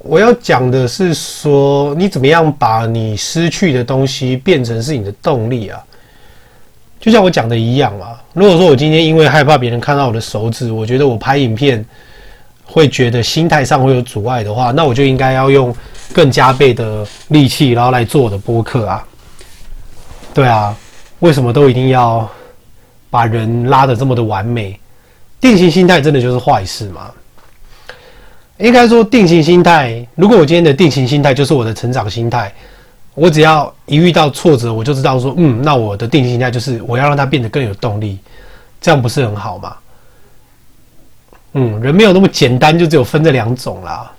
[0.00, 5.84] 我要讲的是说，你怎么样把你失去的东西变成是你的动力啊？
[7.00, 8.16] 就像我讲的一样嘛。
[8.32, 11.84] 如果说我今天因为害怕别人看到我的手指，我觉得我拍影片
[12.64, 15.76] 会觉得心态上会有阻碍的话，那我就应该要用
[16.14, 19.06] 更加倍的力气，然后来做我的播客啊。
[20.32, 20.74] 对啊，
[21.18, 22.26] 为什么都一定要
[23.10, 24.78] 把人拉得这么的完美？
[25.40, 27.10] 定型心态真的就是坏事吗？
[28.58, 30.04] 应该说，定型心态。
[30.16, 32.52] 如果我今天的定型心态就是我的成长心态，
[33.14, 38.18] 我只要一遇到挫折，我就知道说，嗯，那我的定型心态就是我要让它变得更有动力，
[38.80, 39.76] 这样不是很好吗？
[41.52, 44.12] 嗯，人没有那么简单，就只有分这两种啦。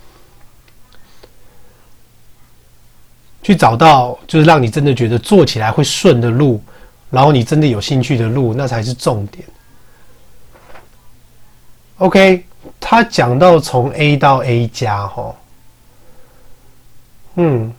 [3.42, 6.62] 去找到就是让你真的觉得做起来会顺的路，
[7.10, 9.44] 然后你真的有兴趣的路，那才是重点。
[12.00, 12.44] OK。
[12.78, 15.34] 他讲到从 A 到 A 加，哈，
[17.36, 17.72] 嗯，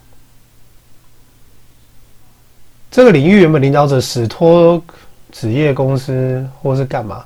[2.90, 4.82] 这个领域原本领导者史托
[5.32, 7.24] 职业公司或是干嘛？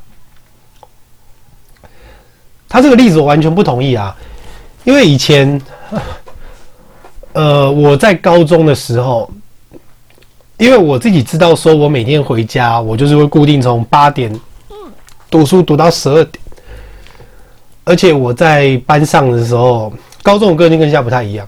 [2.67, 4.13] 他这个例子我完全不同意啊，
[4.83, 5.61] 因为以前，
[7.31, 9.31] 呃，我在高中的时候，
[10.57, 14.37] 因为我自己知道，说我每天回家，我就是会固定从八点
[15.29, 16.44] 读书读到十二点。
[17.85, 21.47] 而且我在班上的时候，高中我个性跟现在不太一样。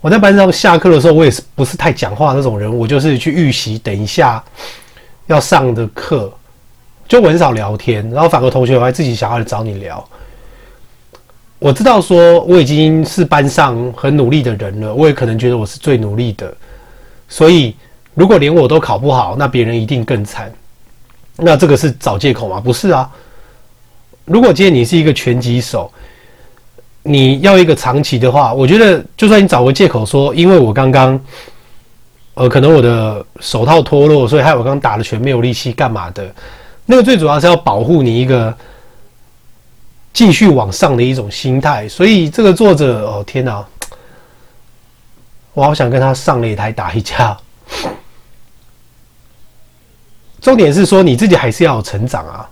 [0.00, 4.42] 我在班上下课的时候，我也是不是太讲话那种人，我就是去预习，等一下
[5.26, 6.32] 要上的课，
[7.06, 8.10] 就很少聊天。
[8.10, 10.02] 然后反而同学还自己想要找你聊。
[11.58, 16.50] 我知道说我已经是班上很努力的人了，我也可能觉得我是最努力的。
[17.28, 17.76] 所以
[18.14, 20.50] 如果连我都考不好，那别人一定更惨。
[21.36, 22.58] 那这个是找借口吗？
[22.58, 23.10] 不是啊。
[24.24, 25.90] 如果今天你是一个拳击手，
[27.02, 31.20] 你要一个长期的话，我觉得就算你找个借口说，因为我刚刚，
[32.34, 36.32] 呃，可能我的手套脱落，所以害我刚打了拳没有力气，干嘛的？
[36.86, 38.54] 那个最主要是要保护你一个
[40.12, 41.88] 继续往上的一种心态。
[41.88, 43.64] 所以这个作者，哦天哪，
[45.54, 47.36] 我好想跟他上擂台打一架。
[50.40, 52.48] 重点是说你自己还是要成长啊。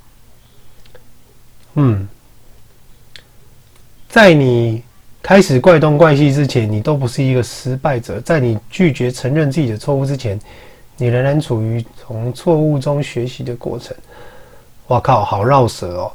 [1.80, 2.08] 嗯，
[4.08, 4.82] 在你
[5.22, 10.36] 开始怪东怪西之前，你都不是一个失败者；在你拒绝承认自己的错误之前，
[10.96, 13.96] 你仍然处于从错误中学习的过程。
[14.88, 16.12] 哇靠，好绕舌哦！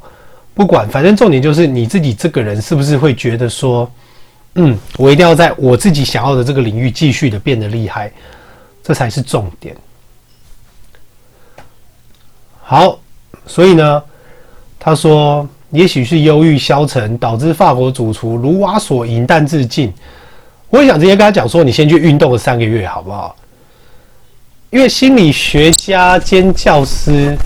[0.52, 3.90] 不管，反正重点就是你自己这个人是不是会觉得说，
[4.56, 8.12] 嗯，我一定要在我自己想要的这个领域继续的变得厉害，
[8.82, 9.74] 这才是重点。
[12.60, 12.98] 好，
[13.46, 14.02] 所以呢，
[14.78, 19.92] 他说，也许是忧郁消沉导致法国主厨卢瓦索饮弹自尽。
[20.70, 23.36] 我也想直接跟他讲说，你先去运动了三个月，好不好？
[24.70, 27.36] 因为心理学家兼教师，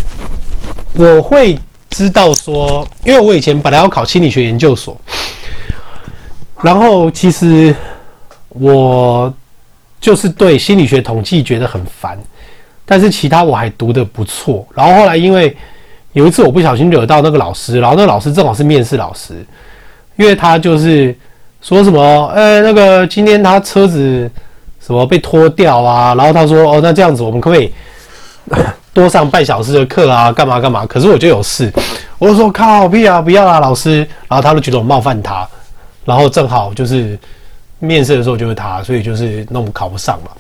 [0.94, 1.58] 我会。
[1.90, 4.94] 知道说，因为我以前本来要考心理学研究所，
[6.60, 7.74] 然后其实
[8.50, 9.32] 我
[9.98, 12.18] 就是对心理学统计觉得很烦，
[12.84, 14.68] 但是其他我还读得不错。
[14.74, 15.56] 然后后来因为
[16.12, 19.44] 有一次我不小心惹到那个老师，然后那个老师正好是面试老师，
[20.16, 21.14] 因为他就是
[21.60, 24.30] 说什么，呃，那个今天他车子
[24.80, 27.72] 什么被拖掉啊，然后他说，哦，那这样子我们可不可以？
[28.94, 30.84] 多上半小时的课啊，干嘛干嘛？
[30.84, 31.72] 可是我就有事，
[32.18, 33.98] 我就说靠屁啊，不要啊，老师。
[34.26, 35.46] 然后他就觉得我冒犯他，
[36.04, 37.16] 然后正好就是
[37.78, 40.32] 面试的时候就是他，所以就是那我们考不上嘛。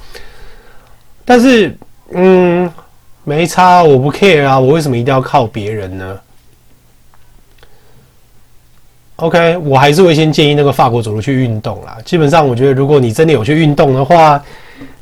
[1.24, 1.76] 但是
[2.14, 2.68] 嗯，
[3.28, 6.18] 没差，我不 care 啊，我为什么一定要靠别人呢
[9.16, 11.98] ？OK，我还是会先建议那个法国走路去运动啦。
[12.04, 14.42] 基本上，我觉得如果你真的有去运动的话，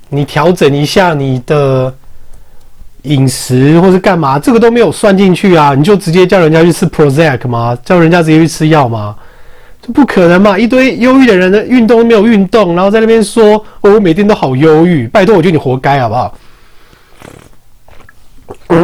[0.08, 1.94] 你调整一下你的。
[3.02, 5.76] 饮食或是干嘛，这个都没有算进去啊！
[5.76, 7.78] 你就直接叫人家去吃 Prozac 吗？
[7.84, 9.14] 叫人家直接去吃药吗？
[9.80, 10.58] 这不可能嘛！
[10.58, 16.36] 一堆忧郁的人的运动都没有运动，然后在那边说：“哦，我每天都好忧郁。”拜托，我觉得你活该好不好？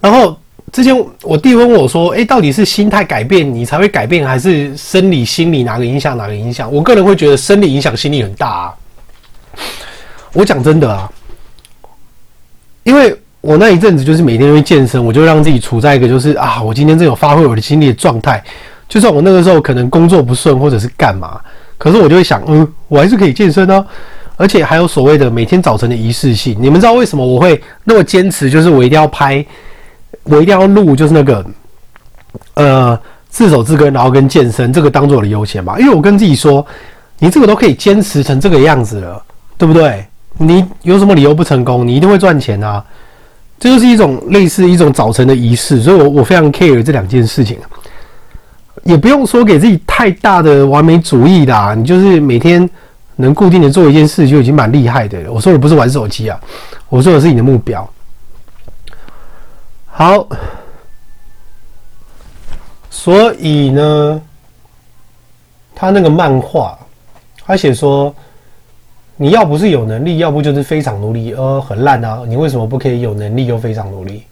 [0.00, 0.38] 然后
[0.72, 8.74] 之前我弟问我说：“诶，到底是心态改变你才会改变，还是生理、心理哪个影响哪个影响？”我个人会觉得生理影响心理很大啊。
[10.32, 11.10] 我讲真的啊。
[12.82, 18.42] 因为我那一阵子就是每天都会健身，我就让自己处在一个就是啊，我今天正有发挥我的精力的状态。
[18.88, 21.40] 就算我那个时候可能工作不顺或者是干嘛，
[21.78, 23.84] 可是我就会想，嗯，我还是可以健身哦。
[24.36, 26.56] 而且还有所谓的每天早晨的仪式性。
[26.60, 28.48] 你们知道为什么我会那么坚持？
[28.48, 29.44] 就是我一定要拍，
[30.24, 31.44] 我一定要录，就是那个
[32.54, 35.78] 呃自首自根，然后跟健身这个当做我的优先嘛。
[35.78, 36.64] 因为我跟自己说，
[37.18, 39.22] 你这个都可以坚持成这个样子了，
[39.56, 40.06] 对不对？
[40.38, 41.86] 你有什么理由不成功？
[41.86, 42.84] 你一定会赚钱啊！
[43.58, 47.56] 这就是一种类似一种早晨的仪式，所以我我非常 care 这两件事情，
[48.84, 51.74] 也不用说给自己太大的完美主义啦。
[51.74, 52.68] 你就是每天
[53.16, 55.32] 能固定的做一件事，就已经蛮厉害的了。
[55.32, 56.40] 我说的不是玩手机啊，
[56.88, 57.88] 我说的是你的目标。
[59.86, 60.28] 好，
[62.88, 64.22] 所以呢，
[65.74, 66.78] 他那个漫画，
[67.44, 68.14] 他写说。
[69.18, 72.22] 你要不是有能力，要不就是非常努力，呃，很烂啊！
[72.28, 74.24] 你为什么不可以有能力又非常努力？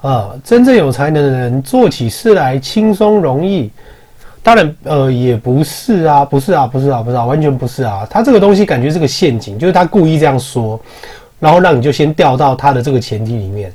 [0.00, 3.70] 啊，真正有才能的人做起事来轻松容易。
[4.42, 8.04] 当然，呃，也不是啊，不是啊，不是啊，不是啊，完全不是啊。
[8.10, 10.80] 他这个东西感觉是个陷阱，就是他故意这样说，
[11.38, 13.72] 然后让你就先掉到他的这个前提里面。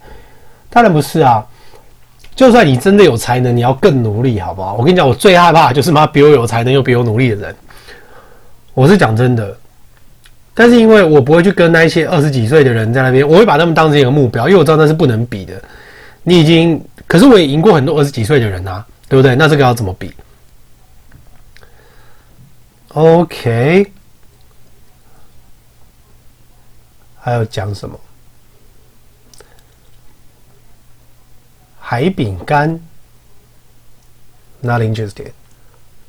[0.69, 1.45] 当然不是啊，
[2.36, 4.75] 就算你真的有才能，你要更努力，好不好？
[4.77, 7.56] 我跟你讲，我最害怕就是妈比我有才能又比我努力的人。
[8.73, 9.56] 我是讲真的，
[10.53, 15.53] 但是因为我不会去跟那一些二十几岁的人在那边，我会把他们当成一个目标，因为我知道那是不能比的。
[16.23, 19.34] 你已经，可是我也赢过很多二十几岁的人啊，对不对？
[19.34, 20.12] 那这个要怎么比
[22.93, 23.91] ？OK，
[27.19, 28.00] 还要讲什么？
[31.80, 32.80] 海饼干
[34.60, 35.32] ，Not interested。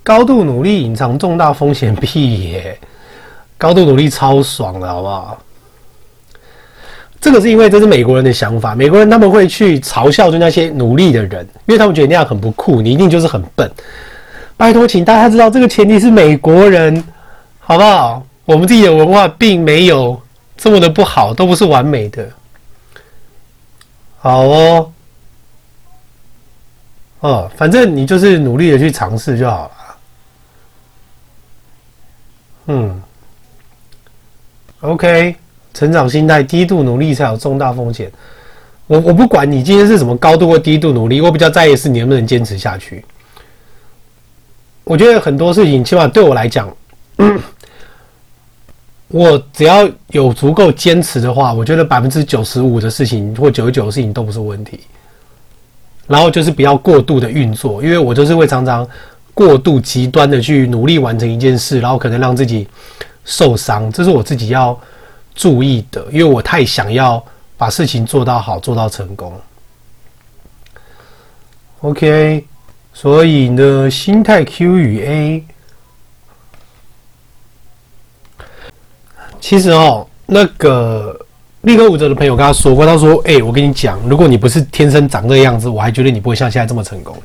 [0.02, 2.80] 高度努力隐藏重大风险，屁耶！
[3.56, 5.42] 高度努力超爽的，好不好？
[7.20, 13.70] 这个是因为这是美国人的想法，美国人他们会去嘲笑就那些努力的人，因为他们觉得那样很不酷，你一定就是很笨。
[14.58, 17.02] 拜托，请大家知道这个前提是美国人，
[17.60, 18.26] 好不好？
[18.44, 20.20] 我们自己的文化并没有
[20.56, 22.28] 这么的不好，都不是完美的。
[24.18, 24.92] 好哦，
[27.20, 29.70] 哦，反正你就是努力的去尝试就好了。
[32.66, 33.02] 嗯
[34.80, 35.36] ，OK，
[35.72, 38.11] 成长心态，低度努力才有重大风险。
[38.88, 43.04] 我我不管你今天是什么高度或低度努力，我比较在意是你能不能坚持下去。
[44.89, 46.74] 我觉得很多事情，起码对我来讲，
[49.09, 54.80] 我只要有足够坚持的话，我觉得百分之九十五的事情或九十九的事情都不是问题。
[56.07, 58.89] 然后就是不要过度的运作，因为我就是会常常。
[59.34, 62.66] 过度极端的去努力完成一件事，然后可能让自己
[63.24, 64.76] 受伤，这是我自己要
[65.32, 67.24] 注意的，因为我太想要
[67.57, 69.32] 把事情做到好，做到成功。
[71.82, 72.45] OK，
[73.01, 75.44] 所以呢，心态 Q 与 A，
[79.38, 81.16] 其实哦，那个
[81.61, 87.16] 立刻舞者的朋友跟他说过，他说：“哎、我跟你讲，如果你不是天生长这个样子，我还觉得你不会像现在这么成功。”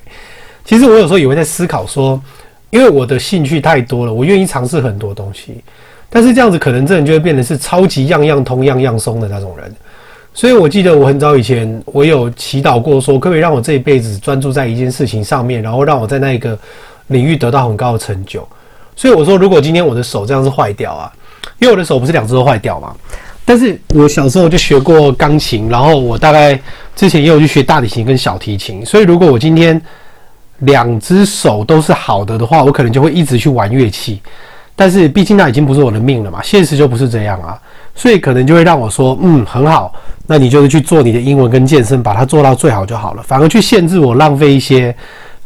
[0.63, 2.21] 其实我有时候也会在思考说，
[2.69, 5.63] 因为我的兴趣太多了，我愿意尝试很多东西，
[6.07, 9.75] 但是这样子可能这人就会变得是超级样样通、样样松的那种人。
[10.33, 16.57] 所以我记得我很早以前，我有祈祷过说，可不可以让我这一辈子专注在一件事情上面，然后让我在那一个
[17.07, 18.47] 领域得到很高的成就。
[18.95, 21.11] 所以我说，如果今天我的手这样子坏掉啊，
[21.59, 22.95] 因为我的手不是两只都坏掉嘛，
[23.45, 26.59] 但是我小时候就学过钢琴，然后我大概
[26.95, 29.79] 之前也有去学大提琴跟小提琴，所以如果我今天
[30.59, 34.19] 两只手都是好的的话，我可能就会一直去玩乐器。
[34.75, 37.61] 但是毕竟那已经不是我的命了嘛，现实就不是这样啊，
[37.95, 39.93] 所以可能就会让我说，嗯，很好。
[40.25, 43.21] 那你就是去做你的英文跟健身，把它做到最好就好了。
[43.23, 44.95] 反而去限制我，浪费一些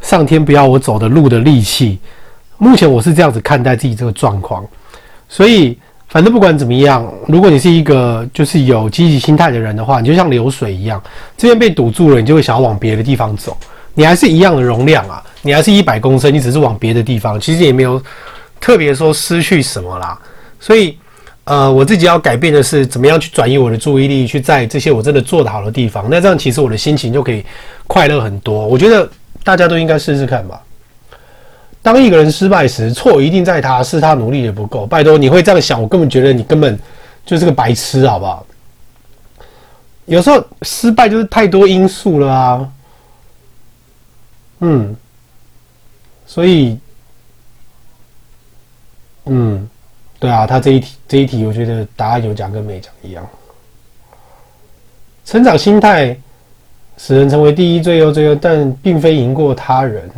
[0.01, 1.99] 上天不要我走的路的力气。
[2.57, 4.63] 目前我是这样子看待自己这个状况。
[5.27, 5.77] 所以，
[6.07, 11.01] 反正不管怎么样，如果你是一个就是有积极心态的人的话，你就像流水一样，
[11.35, 13.57] 这边被堵住了，你就会想要往别的地方走。
[13.95, 18.01] 你还是一样的容量啊，你还是一百公升，你只是往别的地方，其实也没有
[18.61, 20.17] 特别说失去什么啦。
[20.59, 20.97] 所以。
[21.47, 26.05] 呃，我自己要改变的是怎么样去转移我的注意力，去在这些我真的做得好的地方。
[26.09, 27.41] 那这样其实我的心情就可以
[27.87, 28.67] 快乐很多。
[28.67, 29.09] 我觉得
[29.45, 30.61] 大家都应该试试看吧。
[31.81, 34.85] 当一个人失败时，错一定在他，是他努力也不够。
[34.85, 36.77] 拜托，你会这样想，我根本觉得你根本
[37.25, 38.45] 就是个白痴，好不好？
[40.03, 42.69] 有时候失败就是太多因素了啊。
[44.59, 44.93] 嗯，
[46.25, 46.77] 所以，
[49.27, 49.65] 嗯。
[50.19, 53.23] 对啊，他这一题这一题，我觉得答案有讲跟没讲一样。
[55.25, 56.17] 成长心态
[56.97, 60.09] 使人成为第一最优最优，但并非赢过他人。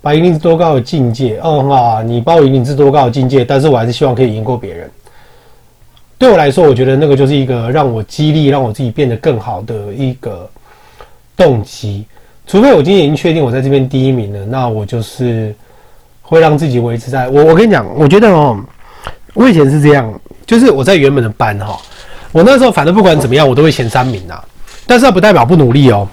[0.00, 1.38] 把引领至多高的境界？
[1.40, 4.90] 哦，很好啊，你把我引领至多高的境界，但是我还是希望可以赢过别人。
[6.16, 10.48] 对我来说，我觉得那个就是一个让我激励、让我自己变得更好的一个
[11.36, 12.06] 动机。
[12.46, 15.54] 除非我今天已经确定我在这边第一名了，那我就是。
[16.32, 18.58] 会让自己维持在我，我跟你讲，我觉得哦，
[19.34, 20.10] 我以前是这样，
[20.46, 21.78] 就是我在原本的班哈，
[22.32, 24.42] 我那时候反正不管怎么样，我都会前三名啊。
[24.86, 26.08] 但是不代表不努力哦，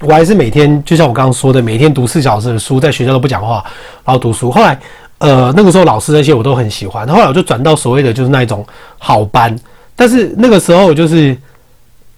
[0.00, 3.64] 我还是每天就像我刚刚说的，每天读四小时的书，在学校都不讲话，
[4.04, 4.50] 然后读书。
[4.50, 4.76] 后来
[5.18, 8.66] 呃，那个时候老师那些我都很喜欢，后来我就转到所谓的就是那一种
[8.98, 9.56] 好班，
[9.94, 11.36] 但是那个时候就是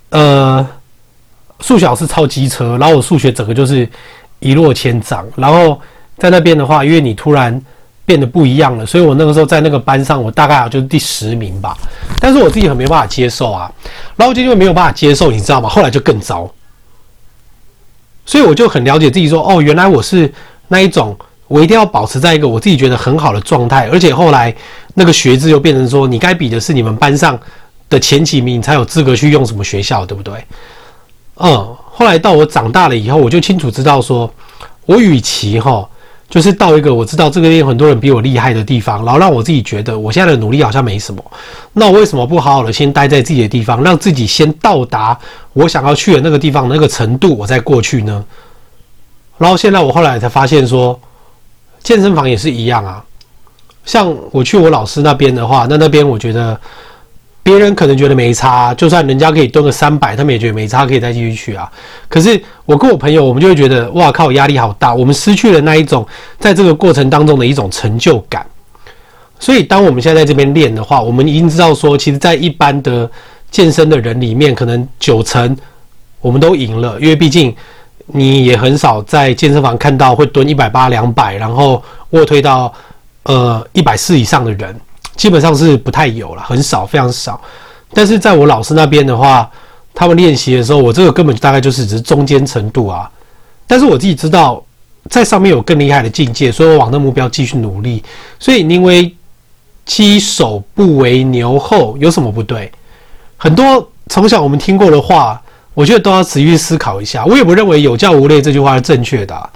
[0.08, 0.66] 呃，
[1.60, 3.86] 数学老师超机车，然后我数学整个就是
[4.38, 5.78] 一落千丈，然后。
[6.20, 7.60] 在那边的话，因为你突然
[8.04, 11.76] 变得不一样了，所以我那个时候在那个班上，我大概就是第十名吧。
[12.20, 13.72] 但是我自己很没办法接受啊，
[14.16, 15.68] 然后就因为没有办法接受，你知道吗？
[15.68, 16.48] 后来就更糟。
[18.26, 20.30] 所以我就很了解自己说，哦，原来我是
[20.68, 21.16] 那一种，
[21.48, 23.88] 我一定要保持在一个我自己觉得很好的状态。
[23.90, 24.54] 而且后来
[24.94, 27.38] 那个学制又变成说，你该比的是你们班上
[27.88, 30.34] 的前几名，你才有资格去用什么学校，对不对？
[31.36, 31.76] 嗯。
[31.92, 34.32] 后来到我长大了以后，我就清楚知道说，
[34.86, 35.88] 我与其哈。
[36.30, 41.22] 就是到一个我知道这个有很多人比我厉害的地方，然后让我自己觉得我现在的努力好像没什么。
[41.72, 45.18] 那我为什么不好好的先待在自己的地方，让自己先到达
[45.52, 48.24] 我想要去的那个地方那个程度，我再过去呢？
[49.36, 50.98] 然后现在我后来才发现说，
[51.82, 53.04] 健身房也是一样啊。
[53.84, 56.58] 像我去我老师那边的话，那那边我觉得。
[57.50, 61.68] 别人可能觉得没差，就算人家可以蹲个三百，他们也觉得没差，可以再继续去啊。
[62.08, 66.06] 可是我跟我朋友，我们就会觉得哇靠，压力好大，我们失去了那一种
[66.38, 68.46] 在这个过程当中的一种成就感。
[69.40, 73.10] 所以当我们现在在这边练的话，我们已经知道说，其实，在一般的
[73.50, 75.56] 健身的人里面，可能九成
[76.20, 77.52] 我们都赢了，因为毕竟
[78.06, 82.72] 你也很少在健身房看到会蹲一百八、两百，然后卧推到
[83.24, 84.80] 呃一百四以上的人。
[85.20, 87.38] 基本上是不太有了，很少，非常少。
[87.92, 89.50] 但是在我老师那边的话，
[89.92, 93.10] 他们练习的时候，我这个根本大概就是只是中间程度啊。
[93.66, 94.64] 但是我自己知道，
[95.10, 98.02] 在上面有更厉害的境界，所以我往那目标继续努力。
[98.38, 99.14] 所以宁为
[99.84, 102.72] 鸡首不为牛后，有什么不对？
[103.36, 105.38] 很多从小我们听过的话，
[105.74, 107.26] 我觉得都要仔细思考一下。
[107.26, 109.50] 我也不认为有教无类这句话是正确的。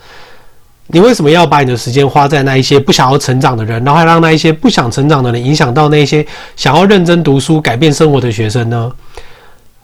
[0.89, 6.25] 你为什么要把你的时间花在那一些不想要成长的人，然后还让那一些不想成长的人影响到那一些
[6.57, 8.93] 想要认真读书、改变生活的学生呢？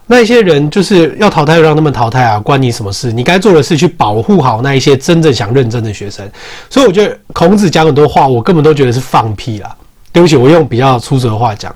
[0.06, 3.12] 那一些人就是要淘汰，让他们淘汰啊，关你什么事？
[3.12, 6.28] 你该做的是去保护好那一些真正想认真的学生。
[6.68, 9.74] 所以我觉得孔子讲很多话，我根本都觉得是放屁啦。
[10.12, 11.72] 对不起，我用比较粗俗的话讲，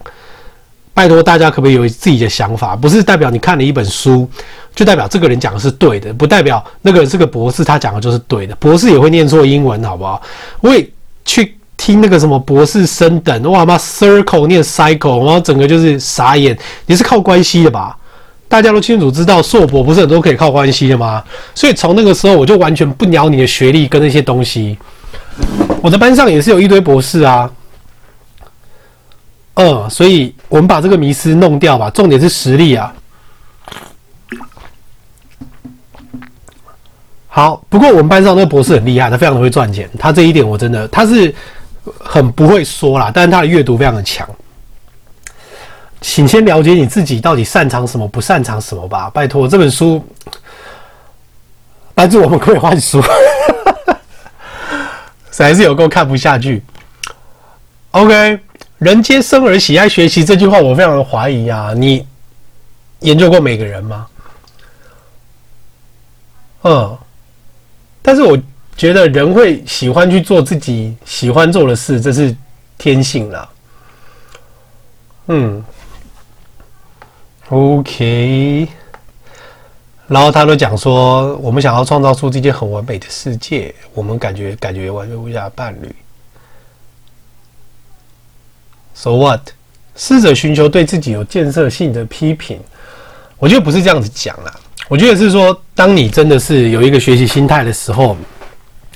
[0.94, 2.76] 拜托大家可不可以有自己的想法？
[2.76, 4.30] 不是代表你看了一本书，
[4.76, 8.54] 就代表这个人讲的是对的，不代表那个人是个博士，他讲的就是对的。
[8.56, 10.22] 博士也会念错英文，好不好？
[10.60, 10.88] 我也
[11.24, 16.56] 去听那个什么博士生等，哇妈，circle 念 cycle，然后整个就是傻眼。
[16.86, 17.98] 你是靠关系的吧？
[18.46, 21.24] 大家都清楚知道，硕博不是很多可以靠关系的吗？
[21.56, 24.78] 所以从那个时候，我就完全不鸟你的学历跟那些东西。
[25.82, 27.50] 我的班上也是有一堆博士啊。
[29.54, 31.88] 嗯，所以我们把这个迷思弄掉吧。
[31.90, 32.92] 重点是实力啊。
[37.28, 39.90] 好，不过我们班上那个博士很厉害，他非常的会赚钱。
[39.98, 41.34] 他这一点我真的，他是
[41.98, 44.28] 很不会说啦，但是他的阅读非常的强。
[46.00, 49.10] 请先了解你自己到底擅长什么，不擅长什么吧。
[49.10, 50.04] 拜托，这本书，
[51.94, 53.02] 但是我们可以换书，
[55.36, 56.62] 还是有够看不下去。
[57.92, 58.38] OK。
[58.84, 61.72] 人皆生而喜爱学习这句话，我非常的怀疑啊！
[61.74, 62.06] 你
[63.00, 64.06] 研究过每个人吗？
[66.64, 66.98] 嗯，
[68.02, 68.38] 但是我
[68.76, 72.36] 觉得人会喜欢去做自己喜欢做的事，这是
[72.76, 73.48] 天性啦。
[75.28, 75.64] 嗯
[77.48, 78.68] ，OK。
[80.08, 85.90] 然后他都讲说，我们想要创造出这件很完美的世界，我们感觉感觉完全无瑕的伴侣。
[88.94, 89.40] So what？
[89.96, 92.58] 试着寻求对自己有建设性的批评，
[93.38, 94.52] 我觉得不是这样子讲啦。
[94.88, 98.16] 我觉得是说，当你真的是有一个学习心态的时候，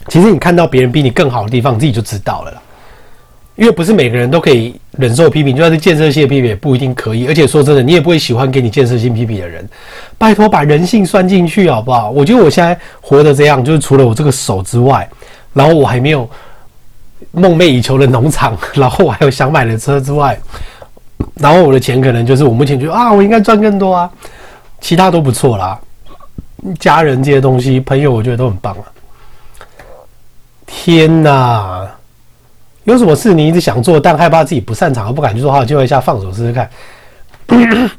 [0.08, 2.62] 其实你看到别人比你更好的地方，你自己就知道了啦。
[3.54, 7.28] 因为不是每个人都可以忍受批评，就算是建设性批评也不一定可以。
[7.28, 9.68] 而且说真的，你也不会喜欢给你建设性批评的人。
[10.16, 12.10] 拜托，把人性算进去好不好？
[12.10, 15.08] 我觉得我现在活得这样，就是除了我这个手之外，
[15.52, 16.28] 然后我还没有。
[17.32, 20.38] 梦寐以求的农场，然后我还有想买的车之外，
[21.34, 24.10] 然后我的钱可能就是我目前觉得啊，我应该赚更多啊，
[24.80, 25.78] 其他都不错啦，
[26.78, 28.84] 家人这些东西，朋友我觉得都很棒啊。
[30.66, 31.88] 天哪，
[32.84, 36.70] 有什么事你一直想做，但害怕自己不擅长而不敢去做，好，机会一下放手试试看。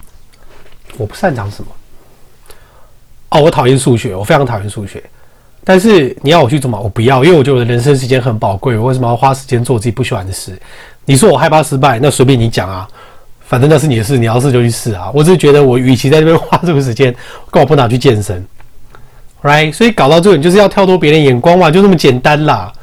[0.97, 1.71] 我不擅长什么？
[3.30, 5.03] 哦，我讨厌数学，我非常讨厌数学。
[5.64, 6.80] 但是你要我去做吗？
[6.80, 8.76] 我不要，因为我觉得我的人生时间很宝贵。
[8.76, 10.60] 我为什么要花时间做自己不喜欢的事？
[11.05, 12.88] 你说我害怕失败，那随便你讲啊，
[13.41, 15.12] 反正那是你的事，你要试就去试啊。
[15.14, 17.14] 我只是觉得，我与其在这边花这个时间，
[17.51, 18.43] 干嘛不拿去健身
[19.43, 19.72] ？Right？
[19.72, 22.74] 所以搞到这个，你就是要跳脱别人眼光嘛，就这么简单啦。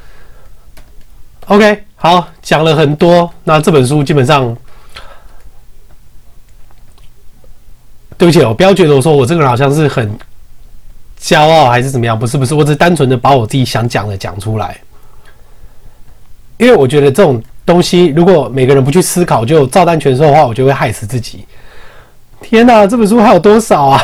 [1.47, 3.29] OK，好，讲了很多。
[3.43, 4.57] 那这本书基本上，
[8.16, 10.16] 对不起，我不要觉得我说我这个人好像是很。
[11.27, 12.16] 骄傲还是怎么样？
[12.16, 14.77] 不是不是，我只是单纯的把我自己想讲的讲出来。
[16.57, 21.45] 因为我觉得这种东西，如果每个人不去思考，就照单全收的话，我就会害死自己。
[22.41, 24.03] 天哪，这本书还有多少啊？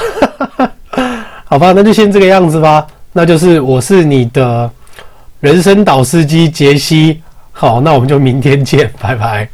[1.44, 2.84] 好吧，那就先这个样子吧。
[3.12, 4.68] 那就是我是你的
[5.38, 7.22] 人生导师机杰西。
[7.52, 9.48] 好，那我们就明天见，拜拜。